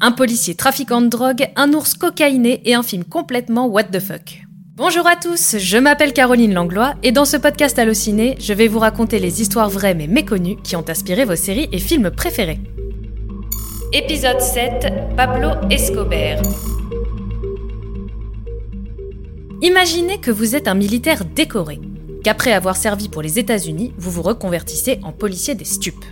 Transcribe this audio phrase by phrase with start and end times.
[0.00, 4.42] Un policier trafiquant de drogue, un ours cocaïné et un film complètement what the fuck.
[4.76, 8.78] Bonjour à tous, je m'appelle Caroline Langlois et dans ce podcast Allociné, je vais vous
[8.78, 12.60] raconter les histoires vraies mais méconnues qui ont inspiré vos séries et films préférés.
[13.94, 16.42] Épisode 7 Pablo Escobar.
[19.62, 21.80] Imaginez que vous êtes un militaire décoré,
[22.22, 26.04] qu'après avoir servi pour les États-Unis, vous vous reconvertissez en policier des stupes.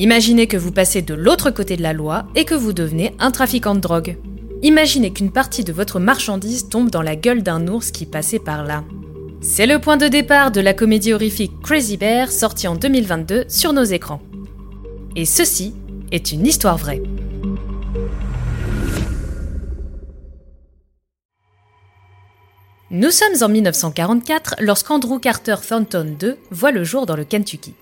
[0.00, 3.30] Imaginez que vous passez de l'autre côté de la loi et que vous devenez un
[3.30, 4.16] trafiquant de drogue.
[4.62, 8.64] Imaginez qu'une partie de votre marchandise tombe dans la gueule d'un ours qui passait par
[8.64, 8.82] là.
[9.42, 13.74] C'est le point de départ de la comédie horrifique Crazy Bear sortie en 2022 sur
[13.74, 14.22] nos écrans.
[15.16, 15.74] Et ceci
[16.12, 17.02] est une histoire vraie.
[22.90, 27.74] Nous sommes en 1944 lorsqu'Andrew Carter Thornton II voit le jour dans le Kentucky.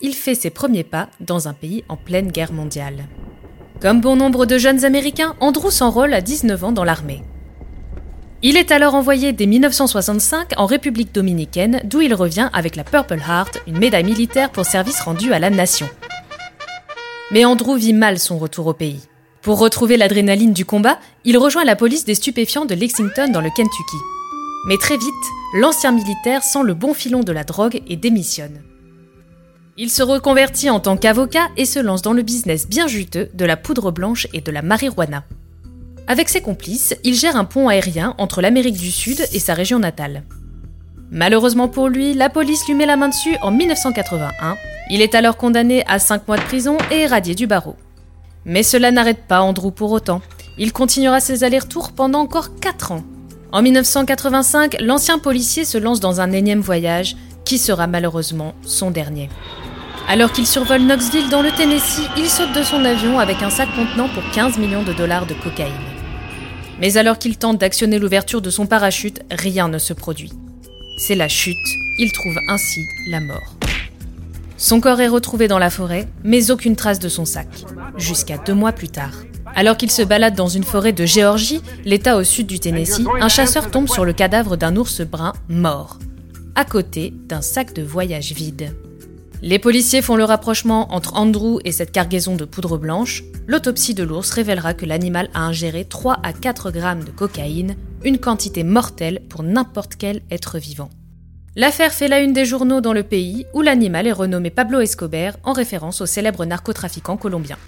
[0.00, 3.06] Il fait ses premiers pas dans un pays en pleine guerre mondiale.
[3.80, 7.22] Comme bon nombre de jeunes Américains, Andrew s'enrôle à 19 ans dans l'armée.
[8.42, 13.18] Il est alors envoyé dès 1965 en République dominicaine, d'où il revient avec la Purple
[13.18, 15.88] Heart, une médaille militaire pour service rendu à la nation.
[17.32, 19.08] Mais Andrew vit mal son retour au pays.
[19.42, 23.50] Pour retrouver l'adrénaline du combat, il rejoint la police des stupéfiants de Lexington dans le
[23.50, 23.96] Kentucky.
[24.68, 25.12] Mais très vite,
[25.54, 28.62] l'ancien militaire sent le bon filon de la drogue et démissionne.
[29.80, 33.44] Il se reconvertit en tant qu'avocat et se lance dans le business bien juteux de
[33.44, 35.22] la poudre blanche et de la marijuana.
[36.08, 39.78] Avec ses complices, il gère un pont aérien entre l'Amérique du Sud et sa région
[39.78, 40.24] natale.
[41.12, 44.56] Malheureusement pour lui, la police lui met la main dessus en 1981.
[44.90, 47.76] Il est alors condamné à 5 mois de prison et éradié du barreau.
[48.44, 50.22] Mais cela n'arrête pas Andrew pour autant.
[50.58, 53.04] Il continuera ses allers-retours pendant encore 4 ans.
[53.52, 59.30] En 1985, l'ancien policier se lance dans un énième voyage qui sera malheureusement son dernier.
[60.10, 63.68] Alors qu'il survole Knoxville dans le Tennessee, il saute de son avion avec un sac
[63.76, 65.74] contenant pour 15 millions de dollars de cocaïne.
[66.80, 70.32] Mais alors qu'il tente d'actionner l'ouverture de son parachute, rien ne se produit.
[70.96, 71.56] C'est la chute,
[71.98, 73.54] il trouve ainsi la mort.
[74.56, 77.48] Son corps est retrouvé dans la forêt, mais aucune trace de son sac,
[77.98, 79.12] jusqu'à deux mois plus tard.
[79.54, 83.28] Alors qu'il se balade dans une forêt de Géorgie, l'état au sud du Tennessee, un
[83.28, 85.98] chasseur tombe sur le cadavre d'un ours brun mort,
[86.54, 88.72] à côté d'un sac de voyage vide.
[89.40, 93.22] Les policiers font le rapprochement entre Andrew et cette cargaison de poudre blanche.
[93.46, 98.18] L'autopsie de l'ours révélera que l'animal a ingéré 3 à 4 grammes de cocaïne, une
[98.18, 100.90] quantité mortelle pour n'importe quel être vivant.
[101.54, 105.34] L'affaire fait la une des journaux dans le pays où l'animal est renommé Pablo Escobar
[105.44, 107.58] en référence au célèbre narcotrafiquant colombien.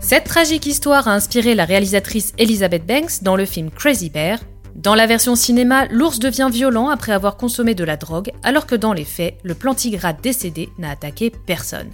[0.00, 4.38] Cette tragique histoire a inspiré la réalisatrice Elizabeth Banks dans le film Crazy Bear.
[4.76, 8.74] Dans la version cinéma, l'ours devient violent après avoir consommé de la drogue, alors que
[8.74, 11.90] dans les faits, le plantigrade décédé n'a attaqué personne.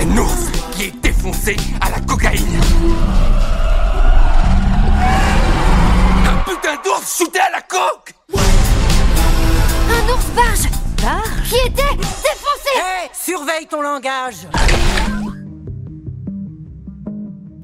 [0.00, 2.58] Un ours qui est défoncé à la cocaïne.
[6.46, 10.70] Putain d'ours shooté à la coque Un ours barge.
[11.02, 12.72] Barge Qui était défoncé.
[12.76, 14.46] Hé Surveille ton langage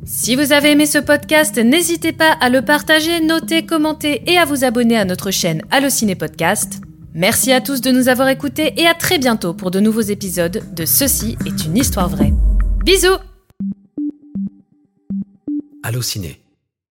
[0.07, 4.45] Si vous avez aimé ce podcast, n'hésitez pas à le partager, noter, commenter et à
[4.45, 6.81] vous abonner à notre chaîne Allociné Podcast.
[7.15, 10.63] Merci à tous de nous avoir écoutés et à très bientôt pour de nouveaux épisodes
[10.75, 12.35] de Ceci est une histoire vraie.
[12.85, 13.17] Bisous
[15.83, 16.44] Allociné